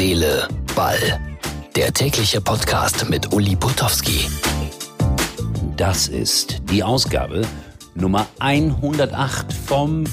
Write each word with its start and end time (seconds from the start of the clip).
Seele, 0.00 0.48
Ball. 0.74 1.20
Der 1.76 1.92
tägliche 1.92 2.40
Podcast 2.40 3.10
mit 3.10 3.34
Uli 3.34 3.54
Putowski. 3.54 4.30
Das 5.76 6.08
ist 6.08 6.62
die 6.70 6.82
Ausgabe 6.82 7.42
Nummer 7.94 8.26
108 8.38 9.52
vom 9.52 10.04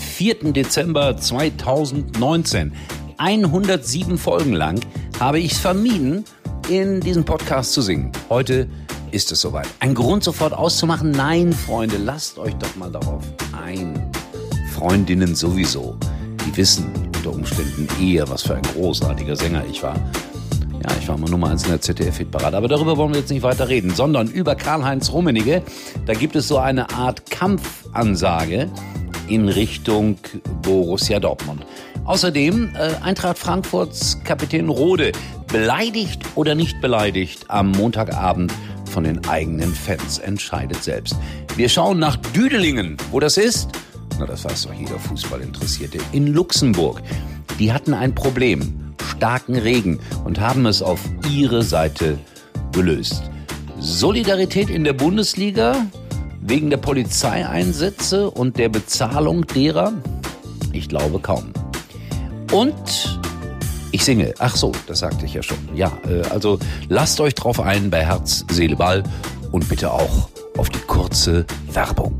4. 0.00 0.52
Dezember 0.52 1.16
2019. 1.16 2.74
107 3.18 4.18
Folgen 4.18 4.52
lang 4.52 4.80
habe 5.20 5.38
ich 5.38 5.52
es 5.52 5.58
vermieden, 5.58 6.24
in 6.68 6.98
diesem 7.00 7.24
Podcast 7.24 7.72
zu 7.72 7.82
singen. 7.82 8.10
Heute 8.28 8.68
ist 9.12 9.30
es 9.30 9.40
soweit. 9.40 9.68
Ein 9.78 9.94
Grund 9.94 10.24
sofort 10.24 10.54
auszumachen? 10.54 11.12
Nein, 11.12 11.52
Freunde, 11.52 11.98
lasst 11.98 12.36
euch 12.40 12.54
doch 12.54 12.74
mal 12.74 12.90
darauf 12.90 13.22
ein. 13.64 14.10
Freundinnen 14.74 15.36
sowieso. 15.36 15.96
Die 16.44 16.56
wissen 16.56 17.05
unter 17.26 17.38
Umständen 17.38 17.88
eher, 18.00 18.28
was 18.28 18.42
für 18.42 18.54
ein 18.54 18.62
großartiger 18.62 19.36
Sänger 19.36 19.64
ich 19.68 19.82
war. 19.82 19.94
Ja, 19.94 20.94
ich 21.00 21.08
war 21.08 21.16
mal 21.18 21.28
Nummer 21.28 21.50
eins 21.50 21.64
in 21.64 21.70
der 21.70 21.80
ZDF-Hitparade. 21.80 22.56
Aber 22.56 22.68
darüber 22.68 22.96
wollen 22.96 23.12
wir 23.12 23.20
jetzt 23.20 23.30
nicht 23.30 23.42
weiter 23.42 23.68
reden, 23.68 23.90
sondern 23.94 24.28
über 24.28 24.54
Karl-Heinz 24.54 25.12
Rummenigge. 25.12 25.62
Da 26.06 26.12
gibt 26.14 26.36
es 26.36 26.46
so 26.46 26.58
eine 26.58 26.90
Art 26.90 27.28
Kampfansage 27.30 28.70
in 29.28 29.48
Richtung 29.48 30.18
Borussia 30.62 31.18
Dortmund. 31.18 31.66
Außerdem 32.04 32.76
äh, 32.76 33.02
Eintracht 33.02 33.38
Frankfurts 33.38 34.22
Kapitän 34.22 34.68
Rode 34.68 35.10
beleidigt 35.48 36.22
oder 36.36 36.54
nicht 36.54 36.80
beleidigt 36.80 37.46
am 37.48 37.72
Montagabend 37.72 38.52
von 38.88 39.02
den 39.02 39.26
eigenen 39.26 39.74
Fans 39.74 40.18
entscheidet 40.18 40.84
selbst. 40.84 41.16
Wir 41.56 41.68
schauen 41.68 41.98
nach 41.98 42.16
Düdelingen, 42.16 42.96
wo 43.10 43.18
das 43.18 43.36
ist. 43.36 43.70
Na, 44.18 44.26
das 44.26 44.44
weiß 44.44 44.62
doch 44.62 44.72
jeder 44.72 44.98
Fußballinteressierte. 44.98 45.98
In 46.12 46.28
Luxemburg. 46.28 47.02
Die 47.58 47.72
hatten 47.72 47.94
ein 47.94 48.14
Problem. 48.14 48.94
Starken 49.16 49.56
Regen 49.56 49.98
und 50.24 50.40
haben 50.40 50.66
es 50.66 50.82
auf 50.82 51.00
ihre 51.30 51.62
Seite 51.62 52.18
gelöst. 52.72 53.22
Solidarität 53.78 54.70
in 54.70 54.84
der 54.84 54.92
Bundesliga 54.92 55.86
wegen 56.40 56.70
der 56.70 56.76
Polizeieinsätze 56.78 58.30
und 58.30 58.58
der 58.58 58.68
Bezahlung 58.68 59.46
derer? 59.46 59.92
Ich 60.72 60.88
glaube 60.88 61.18
kaum. 61.18 61.52
Und 62.52 63.18
ich 63.92 64.04
singe. 64.04 64.34
Ach 64.38 64.54
so, 64.56 64.72
das 64.86 65.00
sagte 65.00 65.26
ich 65.26 65.34
ja 65.34 65.42
schon. 65.42 65.58
Ja, 65.74 65.92
äh, 66.08 66.22
also 66.28 66.58
lasst 66.88 67.20
euch 67.20 67.34
drauf 67.34 67.60
ein 67.60 67.90
bei 67.90 68.04
Herz, 68.04 68.44
Seele, 68.50 68.76
Ball 68.76 69.02
und 69.52 69.68
bitte 69.68 69.90
auch 69.90 70.28
auf 70.56 70.68
die 70.70 70.80
kurze 70.80 71.46
Werbung. 71.72 72.18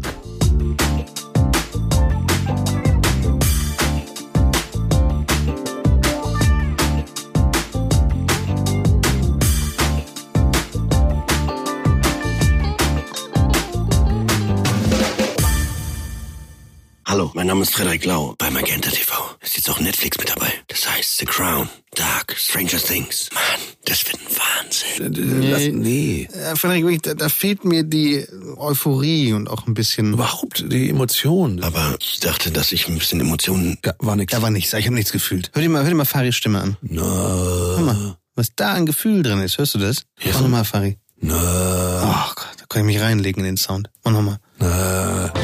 Hallo, 17.17 17.31
mein 17.33 17.47
Name 17.47 17.63
ist 17.63 17.73
Frederik 17.73 18.05
Lau 18.05 18.35
bei 18.37 18.51
Magenta 18.51 18.91
TV. 18.91 19.15
Ist 19.41 19.57
jetzt 19.57 19.71
auch 19.71 19.81
Netflix 19.81 20.19
mit 20.19 20.29
dabei. 20.29 20.53
Das 20.69 20.87
heißt 20.87 21.17
The 21.17 21.25
Crown, 21.25 21.67
Dark, 21.95 22.37
Stranger 22.37 22.77
Things. 22.77 23.31
Mann, 23.33 23.43
das 23.87 24.05
wird 24.05 24.19
ein 24.21 24.37
Wahnsinn. 24.37 25.41
Nee. 25.41 25.51
Lass, 25.51 25.63
nee. 25.73 26.29
Äh, 26.31 26.57
Frederik, 26.57 27.03
da, 27.05 27.15
da 27.15 27.31
fehlt 27.31 27.65
mir 27.65 27.85
die 27.85 28.27
Euphorie 28.59 29.33
und 29.33 29.49
auch 29.49 29.67
ein 29.67 29.73
bisschen. 29.73 30.13
Überhaupt 30.13 30.71
die 30.71 30.91
Emotion. 30.91 31.63
Aber 31.63 31.97
ich 32.01 32.21
dachte, 32.21 32.51
dass 32.51 32.71
ich 32.73 32.87
ein 32.87 32.99
bisschen 32.99 33.19
Emotionen... 33.21 33.79
Ja, 33.83 33.95
war 33.99 34.15
nix. 34.17 34.31
Da 34.33 34.43
war 34.43 34.51
nichts, 34.51 34.75
ich 34.75 34.85
habe 34.85 34.95
nichts 34.95 35.11
gefühlt. 35.11 35.51
Hör 35.55 35.63
dir 35.63 35.71
mal, 35.71 35.85
hör 35.85 35.89
dir 35.89 35.97
mal 35.97 36.05
Faris 36.05 36.37
Stimme 36.37 36.61
an. 36.61 36.77
Na, 36.83 37.01
Hör 37.03 37.81
mal, 37.81 38.17
was 38.35 38.49
da 38.55 38.75
an 38.75 38.85
Gefühl 38.85 39.23
drin 39.23 39.41
ist. 39.41 39.57
Hörst 39.57 39.73
du 39.75 39.79
das? 39.79 40.03
Ja. 40.21 40.33
Mach 40.35 40.43
nochmal, 40.43 40.67
Fari. 40.67 40.99
na, 41.19 42.29
Oh 42.29 42.35
Gott, 42.35 42.57
da 42.59 42.67
kann 42.69 42.83
ich 42.87 42.95
mich 42.95 43.01
reinlegen 43.03 43.43
in 43.43 43.47
den 43.53 43.57
Sound. 43.57 43.89
Mach 44.05 44.13
nochmal. 44.13 44.37
na. 44.59 44.96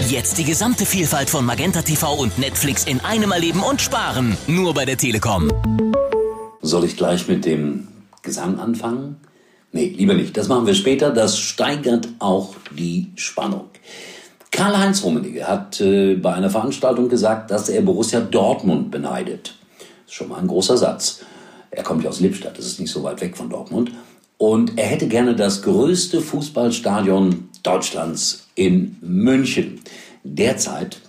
Jetzt 0.09 0.39
die 0.39 0.45
gesamte 0.45 0.87
Vielfalt 0.87 1.31
von 1.31 1.45
Magenta 1.45 1.83
TV 1.83 2.15
und 2.15 2.39
Netflix 2.39 2.85
in 2.85 3.01
einem 3.01 3.33
erleben 3.33 3.63
und 3.63 3.81
sparen. 3.81 4.37
Nur 4.47 4.75
bei 4.75 4.85
der 4.85 4.97
Telekom. 4.97 5.51
Soll 6.61 6.85
ich 6.85 6.97
gleich 6.97 7.29
mit 7.29 7.45
dem 7.45 7.89
Gesang 8.23 8.59
anfangen? 8.59 9.17
Nee, 9.73 9.95
lieber 9.97 10.15
nicht. 10.15 10.37
Das 10.37 10.49
machen 10.49 10.67
wir 10.67 10.75
später. 10.75 11.11
Das 11.11 11.39
steigert 11.39 12.09
auch 12.19 12.55
die 12.71 13.13
Spannung. 13.17 13.71
Karl-Heinz 14.51 15.03
Rummenigge 15.03 15.49
hat 15.49 15.81
äh, 15.81 16.15
bei 16.15 16.35
einer 16.35 16.51
Veranstaltung 16.51 17.09
gesagt, 17.09 17.51
dass 17.51 17.71
er 17.71 17.81
Borussia 17.81 18.21
Dortmund 18.21 18.91
beneidet. 18.91 19.55
Das 19.79 19.87
ist 20.09 20.15
schon 20.15 20.29
mal 20.29 20.39
ein 20.39 20.47
großer 20.47 20.77
Satz. 20.77 21.21
Er 21.71 21.83
kommt 21.83 22.05
ja 22.05 22.11
aus 22.11 22.21
Lippstadt, 22.21 22.59
das 22.59 22.67
ist 22.67 22.79
nicht 22.79 22.93
so 22.93 23.03
weit 23.03 23.23
weg 23.23 23.35
von 23.35 23.49
Dortmund. 23.49 23.93
Und 24.43 24.77
er 24.77 24.87
hätte 24.87 25.07
gerne 25.07 25.37
das 25.37 25.63
größte 25.63 26.21
Fußballstadion 26.21 27.49
Deutschlands 27.63 28.49
in 28.57 28.97
München. 29.01 29.79
Derzeit 30.25 31.01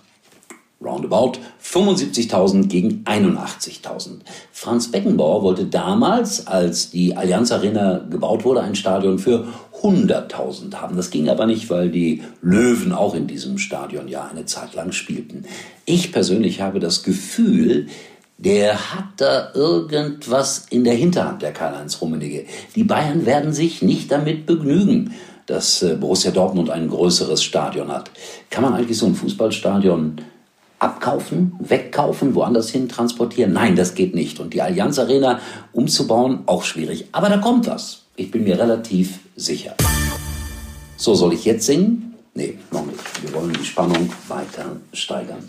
roundabout 0.80 1.40
75.000 1.60 2.68
gegen 2.68 3.02
81.000. 3.02 4.20
Franz 4.52 4.88
Beckenbauer 4.88 5.42
wollte 5.42 5.64
damals, 5.64 6.46
als 6.46 6.90
die 6.90 7.16
Allianz 7.16 7.50
Arena 7.50 8.06
gebaut 8.08 8.44
wurde, 8.44 8.60
ein 8.62 8.76
Stadion 8.76 9.18
für 9.18 9.48
100.000 9.82 10.72
haben. 10.76 10.96
Das 10.96 11.10
ging 11.10 11.28
aber 11.28 11.46
nicht, 11.46 11.68
weil 11.70 11.90
die 11.90 12.22
Löwen 12.40 12.92
auch 12.92 13.16
in 13.16 13.26
diesem 13.26 13.58
Stadion 13.58 14.06
ja 14.06 14.28
eine 14.28 14.44
Zeit 14.44 14.74
lang 14.74 14.92
spielten. 14.92 15.44
Ich 15.86 16.12
persönlich 16.12 16.60
habe 16.60 16.78
das 16.78 17.02
Gefühl, 17.02 17.88
der 18.38 18.94
hat 18.94 19.04
da 19.18 19.52
irgendwas 19.54 20.66
in 20.70 20.84
der 20.84 20.94
Hinterhand, 20.94 21.42
der 21.42 21.52
Karl-Heinz 21.52 22.00
Rummenigge. 22.00 22.46
Die 22.74 22.84
Bayern 22.84 23.26
werden 23.26 23.52
sich 23.52 23.82
nicht 23.82 24.10
damit 24.10 24.46
begnügen, 24.46 25.14
dass 25.46 25.82
äh, 25.82 25.94
Borussia 25.94 26.30
Dortmund 26.30 26.70
ein 26.70 26.88
größeres 26.88 27.42
Stadion 27.42 27.88
hat. 27.88 28.10
Kann 28.50 28.62
man 28.62 28.74
eigentlich 28.74 28.98
so 28.98 29.06
ein 29.06 29.14
Fußballstadion 29.14 30.20
abkaufen, 30.78 31.54
wegkaufen, 31.60 32.34
woanders 32.34 32.70
hin 32.70 32.88
transportieren? 32.88 33.52
Nein, 33.52 33.76
das 33.76 33.94
geht 33.94 34.14
nicht. 34.14 34.40
Und 34.40 34.54
die 34.54 34.62
Allianz 34.62 34.98
Arena 34.98 35.40
umzubauen, 35.72 36.40
auch 36.46 36.64
schwierig. 36.64 37.06
Aber 37.12 37.28
da 37.28 37.38
kommt 37.38 37.66
was. 37.66 38.02
Ich 38.16 38.30
bin 38.30 38.44
mir 38.44 38.58
relativ 38.58 39.20
sicher. 39.36 39.74
So, 40.96 41.14
soll 41.14 41.34
ich 41.34 41.44
jetzt 41.44 41.66
singen? 41.66 42.14
Nee, 42.34 42.58
noch 42.70 42.86
nicht. 42.86 43.22
Wir 43.22 43.32
wollen 43.34 43.52
die 43.52 43.64
Spannung 43.64 44.10
weiter 44.28 44.76
steigern. 44.92 45.44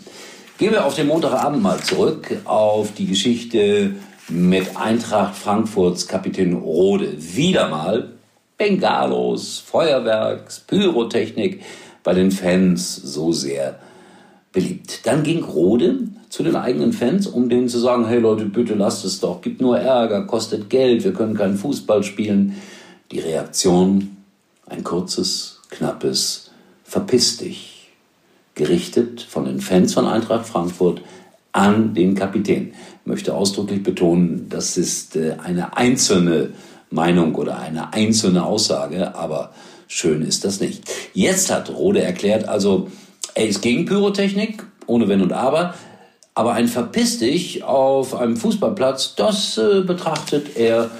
Gehen 0.58 0.72
wir 0.72 0.86
auf 0.86 0.94
den 0.94 1.08
Montagabend 1.08 1.62
mal 1.62 1.82
zurück, 1.82 2.34
auf 2.46 2.94
die 2.94 3.06
Geschichte 3.06 3.94
mit 4.30 4.74
Eintracht 4.74 5.36
Frankfurts 5.36 6.08
Kapitän 6.08 6.54
Rode. 6.54 7.12
Wieder 7.18 7.68
mal 7.68 8.12
Bengalos, 8.56 9.58
Feuerwerks, 9.58 10.60
Pyrotechnik 10.60 11.60
bei 12.02 12.14
den 12.14 12.30
Fans 12.30 12.96
so 12.96 13.32
sehr 13.32 13.78
beliebt. 14.50 15.06
Dann 15.06 15.24
ging 15.24 15.44
Rode 15.44 15.98
zu 16.30 16.42
den 16.42 16.56
eigenen 16.56 16.94
Fans, 16.94 17.26
um 17.26 17.50
denen 17.50 17.68
zu 17.68 17.78
sagen, 17.78 18.06
hey 18.06 18.18
Leute, 18.18 18.46
bitte 18.46 18.72
lasst 18.72 19.04
es 19.04 19.20
doch, 19.20 19.42
gibt 19.42 19.60
nur 19.60 19.78
Ärger, 19.78 20.24
kostet 20.24 20.70
Geld, 20.70 21.04
wir 21.04 21.12
können 21.12 21.36
keinen 21.36 21.58
Fußball 21.58 22.02
spielen. 22.02 22.56
Die 23.12 23.18
Reaktion, 23.18 24.16
ein 24.64 24.82
kurzes, 24.82 25.60
knappes, 25.68 26.50
verpiss 26.82 27.36
dich, 27.36 27.75
gerichtet 28.56 29.20
von 29.22 29.44
den 29.44 29.60
Fans 29.60 29.94
von 29.94 30.06
Eintracht 30.06 30.46
Frankfurt 30.46 31.02
an 31.52 31.94
den 31.94 32.16
Kapitän. 32.16 32.72
Ich 33.02 33.06
möchte 33.06 33.34
ausdrücklich 33.34 33.84
betonen, 33.84 34.48
das 34.48 34.76
ist 34.76 35.14
äh, 35.14 35.36
eine 35.42 35.76
einzelne 35.76 36.50
Meinung 36.90 37.34
oder 37.36 37.58
eine 37.58 37.92
einzelne 37.92 38.44
Aussage, 38.44 39.14
aber 39.14 39.52
schön 39.86 40.22
ist 40.22 40.44
das 40.44 40.60
nicht. 40.60 40.82
Jetzt 41.14 41.52
hat 41.52 41.70
Rode 41.70 42.02
erklärt, 42.02 42.48
also 42.48 42.90
er 43.34 43.46
ist 43.46 43.62
gegen 43.62 43.84
Pyrotechnik, 43.84 44.64
ohne 44.86 45.08
Wenn 45.08 45.22
und 45.22 45.32
Aber, 45.32 45.74
aber 46.34 46.52
ein 46.54 46.68
Verpiss 46.68 47.18
dich 47.18 47.62
auf 47.64 48.14
einem 48.14 48.36
Fußballplatz, 48.36 49.14
das 49.16 49.58
äh, 49.58 49.82
betrachtet 49.82 50.56
er 50.56 50.90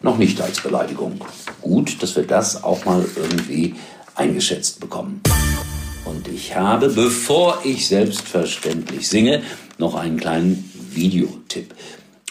noch 0.00 0.18
nicht 0.18 0.40
als 0.40 0.60
Beleidigung. 0.60 1.20
Gut, 1.60 2.02
dass 2.02 2.16
wir 2.16 2.24
das 2.24 2.64
auch 2.64 2.84
mal 2.84 3.04
irgendwie 3.16 3.74
eingeschätzt 4.14 4.80
bekommen. 4.80 5.20
Und 6.12 6.28
ich 6.28 6.54
habe, 6.54 6.90
bevor 6.90 7.60
ich 7.64 7.86
selbstverständlich 7.86 9.08
singe, 9.08 9.40
noch 9.78 9.94
einen 9.94 10.18
kleinen 10.18 10.70
Videotipp. 10.90 11.74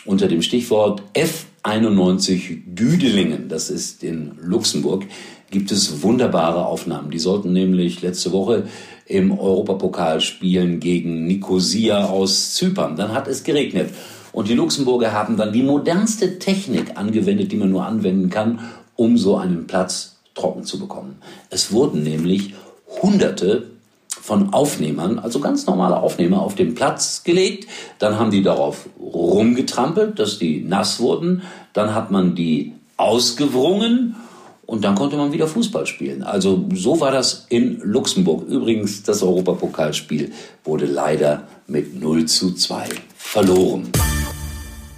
Unter 0.05 0.27
dem 0.27 0.43
Stichwort 0.43 1.01
F91 1.15 2.59
Düdelingen, 2.67 3.49
das 3.49 3.71
ist 3.71 4.03
in 4.03 4.33
Luxemburg, 4.39 5.05
gibt 5.49 5.71
es 5.71 6.03
wunderbare 6.03 6.67
Aufnahmen. 6.67 7.09
Die 7.09 7.17
sollten 7.17 7.53
nämlich 7.53 8.03
letzte 8.03 8.31
Woche 8.31 8.67
im 9.07 9.31
Europapokal 9.31 10.21
spielen 10.21 10.79
gegen 10.79 11.25
Nicosia 11.25 12.05
aus 12.05 12.53
Zypern. 12.53 12.95
Dann 12.95 13.13
hat 13.13 13.27
es 13.27 13.43
geregnet. 13.43 13.89
Und 14.31 14.47
die 14.47 14.53
Luxemburger 14.53 15.11
haben 15.11 15.37
dann 15.37 15.53
die 15.53 15.63
modernste 15.63 16.37
Technik 16.37 16.97
angewendet, 16.97 17.51
die 17.51 17.57
man 17.57 17.71
nur 17.71 17.85
anwenden 17.85 18.29
kann, 18.29 18.59
um 18.95 19.17
so 19.17 19.37
einen 19.37 19.65
Platz 19.65 20.17
trocken 20.35 20.65
zu 20.65 20.79
bekommen. 20.79 21.15
Es 21.49 21.71
wurden 21.71 22.03
nämlich 22.03 22.53
hunderte 23.01 23.70
von 24.21 24.53
Aufnehmern, 24.53 25.17
also 25.17 25.39
ganz 25.39 25.65
normale 25.65 25.97
Aufnehmer, 25.97 26.41
auf 26.43 26.53
den 26.53 26.75
Platz 26.75 27.23
gelegt. 27.23 27.67
Dann 27.97 28.19
haben 28.19 28.29
die 28.29 28.43
darauf 28.43 28.87
rumgetrampelt, 28.99 30.19
dass 30.19 30.37
die 30.37 30.63
nass 30.63 30.99
wurden. 30.99 31.41
Dann 31.73 31.95
hat 31.95 32.11
man 32.11 32.35
die 32.35 32.73
ausgewrungen 32.97 34.15
und 34.67 34.83
dann 34.83 34.93
konnte 34.93 35.17
man 35.17 35.33
wieder 35.33 35.47
Fußball 35.47 35.87
spielen. 35.87 36.21
Also 36.21 36.69
so 36.73 36.99
war 36.99 37.11
das 37.11 37.47
in 37.49 37.79
Luxemburg. 37.83 38.47
Übrigens, 38.47 39.01
das 39.01 39.23
Europapokalspiel 39.23 40.31
wurde 40.63 40.85
leider 40.85 41.47
mit 41.65 41.99
0 41.99 42.25
zu 42.25 42.53
2 42.53 42.89
verloren. 43.17 43.89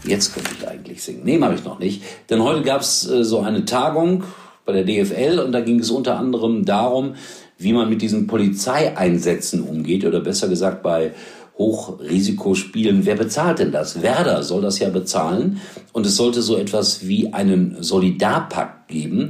Jetzt 0.04 0.34
könnte 0.34 0.52
ich 0.60 0.68
eigentlich 0.68 1.02
singen. 1.02 1.22
Nee, 1.24 1.38
mache 1.38 1.56
ich 1.56 1.64
noch 1.64 1.80
nicht. 1.80 2.04
Denn 2.30 2.44
heute 2.44 2.62
gab 2.62 2.82
es 2.82 3.10
äh, 3.10 3.24
so 3.24 3.40
eine 3.40 3.64
Tagung 3.64 4.26
bei 4.66 4.74
der 4.74 4.84
DFL 4.84 5.40
und 5.40 5.52
da 5.54 5.62
ging 5.62 5.80
es 5.80 5.92
unter 5.92 6.18
anderem 6.18 6.66
darum, 6.66 7.16
wie 7.58 7.74
man 7.74 7.90
mit 7.90 8.02
diesen 8.02 8.28
Polizeieinsätzen 8.28 9.62
umgeht 9.62 10.06
oder 10.06 10.20
besser 10.20 10.48
gesagt 10.48 10.84
bei 10.84 11.12
Hochrisikospielen. 11.58 13.06
Wer 13.06 13.16
bezahlt 13.16 13.60
denn 13.60 13.72
das? 13.72 14.02
Werder 14.02 14.44
soll 14.44 14.62
das 14.62 14.80
ja 14.80 14.90
bezahlen 14.90 15.62
und 15.92 16.06
es 16.06 16.16
sollte 16.16 16.42
so 16.42 16.58
etwas 16.58 17.08
wie 17.08 17.32
einen 17.34 17.82
Solidarpakt 17.82 18.88
geben. 18.88 19.30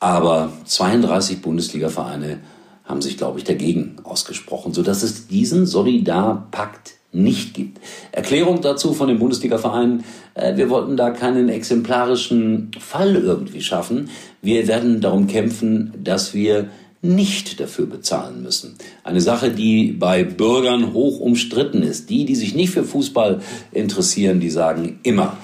Aber 0.00 0.52
32 0.64 1.40
Bundesliga-Vereine 1.40 2.40
haben 2.84 3.00
sich, 3.00 3.16
glaube 3.16 3.38
ich, 3.38 3.44
dagegen 3.44 3.96
ausgesprochen, 4.02 4.74
sodass 4.74 5.02
es 5.02 5.28
diesen 5.28 5.64
Solidarpakt 5.64 6.94
nicht 7.12 7.54
gibt. 7.54 7.80
Erklärung 8.12 8.60
dazu 8.60 8.92
von 8.92 9.08
den 9.08 9.18
Bundesliga-Vereinen, 9.18 10.04
äh, 10.34 10.56
wir 10.56 10.68
wollten 10.68 10.96
da 10.96 11.10
keinen 11.10 11.48
exemplarischen 11.48 12.72
Fall 12.78 13.14
irgendwie 13.14 13.62
schaffen. 13.62 14.10
Wir 14.42 14.66
werden 14.66 15.00
darum 15.00 15.28
kämpfen, 15.28 15.94
dass 16.02 16.34
wir 16.34 16.68
nicht 17.04 17.60
dafür 17.60 17.86
bezahlen 17.86 18.42
müssen. 18.42 18.76
Eine 19.04 19.20
Sache, 19.20 19.50
die 19.50 19.92
bei 19.92 20.24
Bürgern 20.24 20.94
hoch 20.94 21.20
umstritten 21.20 21.82
ist. 21.82 22.08
Die, 22.08 22.24
die 22.24 22.34
sich 22.34 22.54
nicht 22.54 22.70
für 22.70 22.84
Fußball 22.84 23.42
interessieren, 23.72 24.40
die 24.40 24.50
sagen 24.50 25.00
immer, 25.02 25.36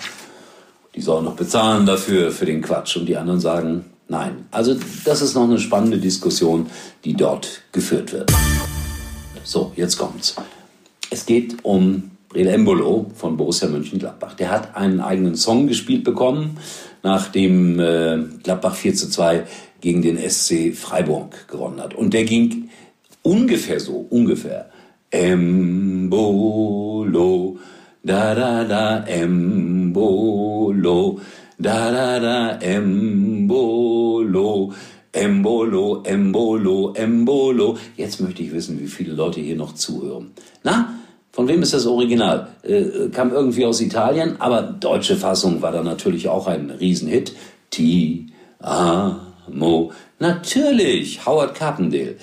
die 0.94 1.02
sollen 1.02 1.26
noch 1.26 1.36
bezahlen 1.36 1.84
dafür, 1.84 2.32
für 2.32 2.46
den 2.46 2.62
Quatsch. 2.62 2.96
Und 2.96 3.06
die 3.06 3.16
anderen 3.16 3.40
sagen, 3.40 3.84
nein. 4.08 4.46
Also 4.50 4.74
das 5.04 5.20
ist 5.20 5.34
noch 5.34 5.44
eine 5.44 5.58
spannende 5.58 5.98
Diskussion, 5.98 6.66
die 7.04 7.14
dort 7.14 7.60
geführt 7.72 8.12
wird. 8.12 8.32
So, 9.44 9.72
jetzt 9.76 9.98
kommt's. 9.98 10.34
Es 11.10 11.26
geht 11.26 11.58
um 11.62 12.10
Brel 12.30 12.46
Embolo 12.46 13.10
von 13.14 13.36
Borussia 13.36 13.68
Mönchengladbach. 13.68 14.34
Der 14.34 14.50
hat 14.50 14.76
einen 14.76 15.00
eigenen 15.00 15.34
Song 15.34 15.66
gespielt 15.66 16.04
bekommen, 16.04 16.58
nachdem 17.02 17.80
äh, 17.80 18.18
Gladbach 18.42 18.76
4 18.76 18.94
zu 18.94 19.10
2 19.10 19.44
gegen 19.80 20.02
den 20.02 20.18
SC 20.18 20.74
Freiburg 20.74 21.48
gewonnen 21.48 21.80
hat. 21.80 21.94
Und 21.94 22.12
der 22.14 22.24
ging 22.24 22.70
ungefähr 23.22 23.80
so, 23.80 24.06
ungefähr. 24.10 24.70
Embolo, 25.10 26.38
da 28.02 28.34
da 28.34 28.64
da, 28.64 29.04
Embolo, 29.04 29.60
da 31.58 31.90
da 31.90 32.20
da, 32.20 32.58
Embolo. 32.60 33.50
Embolo, 35.12 36.02
Embolo, 36.04 36.94
Embolo. 36.94 37.76
Jetzt 37.96 38.20
möchte 38.20 38.44
ich 38.44 38.52
wissen, 38.52 38.78
wie 38.80 38.86
viele 38.86 39.12
Leute 39.12 39.40
hier 39.40 39.56
noch 39.56 39.74
zuhören. 39.74 40.30
Na, 40.62 40.94
von 41.32 41.48
wem 41.48 41.62
ist 41.62 41.74
das 41.74 41.86
Original? 41.86 42.48
Äh, 42.62 43.08
kam 43.12 43.32
irgendwie 43.32 43.64
aus 43.64 43.80
Italien, 43.80 44.40
aber 44.40 44.62
deutsche 44.62 45.16
Fassung 45.16 45.62
war 45.62 45.72
da 45.72 45.82
natürlich 45.82 46.28
auch 46.28 46.46
ein 46.46 46.70
Riesenhit. 46.70 47.34
Ti, 47.70 48.26
a, 48.60 49.16
Mo. 49.58 49.92
Natürlich, 50.18 51.24
Howard 51.26 51.54
Carpendale. 51.54 52.16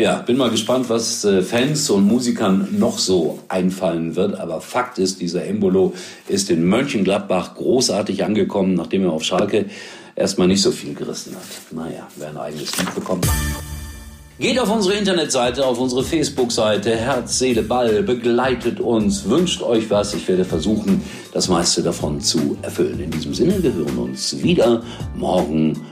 Ja, 0.00 0.20
bin 0.20 0.36
mal 0.36 0.50
gespannt, 0.50 0.88
was 0.88 1.24
äh, 1.24 1.42
Fans 1.42 1.90
und 1.90 2.06
Musikern 2.06 2.68
noch 2.78 2.98
so 2.98 3.40
einfallen 3.48 4.14
wird. 4.14 4.38
Aber 4.38 4.60
Fakt 4.60 4.98
ist, 4.98 5.20
dieser 5.20 5.44
Embolo 5.44 5.92
ist 6.28 6.50
in 6.50 6.64
Mönchengladbach 6.64 7.56
großartig 7.56 8.24
angekommen, 8.24 8.74
nachdem 8.74 9.02
er 9.02 9.12
auf 9.12 9.24
Schalke 9.24 9.66
erstmal 10.14 10.46
nicht 10.46 10.62
so 10.62 10.70
viel 10.70 10.94
gerissen 10.94 11.34
hat. 11.34 11.72
Naja, 11.72 12.06
wer 12.16 12.28
ein 12.28 12.36
eigenes 12.36 12.78
Lied 12.78 12.94
bekommt. 12.94 13.26
Geht 14.40 14.60
auf 14.60 14.70
unsere 14.70 14.94
Internetseite, 14.94 15.66
auf 15.66 15.80
unsere 15.80 16.04
Facebook-Seite, 16.04 16.94
Herz, 16.94 17.40
Seele, 17.40 17.62
Ball, 17.62 18.04
begleitet 18.04 18.78
uns, 18.78 19.28
wünscht 19.28 19.62
euch 19.62 19.90
was. 19.90 20.14
Ich 20.14 20.28
werde 20.28 20.44
versuchen, 20.44 21.02
das 21.32 21.48
meiste 21.48 21.82
davon 21.82 22.20
zu 22.20 22.56
erfüllen. 22.62 23.00
In 23.00 23.10
diesem 23.10 23.34
Sinne, 23.34 23.60
wir 23.60 23.72
hören 23.74 23.98
uns 23.98 24.40
wieder 24.40 24.84
morgen 25.16 25.87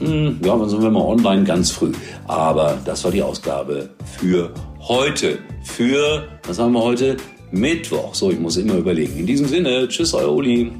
hm, 0.00 0.40
ja, 0.44 0.56
dann 0.56 0.68
sind 0.68 0.82
wir 0.82 0.90
mal 0.90 1.02
online 1.02 1.44
ganz 1.44 1.70
früh. 1.70 1.92
Aber 2.26 2.78
das 2.84 3.04
war 3.04 3.10
die 3.10 3.22
Ausgabe 3.22 3.90
für 4.18 4.50
heute. 4.80 5.38
Für, 5.62 6.24
was 6.46 6.58
haben 6.58 6.72
wir 6.72 6.82
heute? 6.82 7.16
Mittwoch. 7.50 8.14
So, 8.14 8.30
ich 8.30 8.38
muss 8.38 8.56
immer 8.56 8.74
überlegen. 8.74 9.16
In 9.16 9.26
diesem 9.26 9.46
Sinne, 9.46 9.86
tschüss, 9.88 10.12
euer 10.12 10.32
Uli. 10.32 10.72